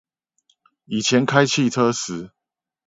[0.85, 2.31] 以前開汽車時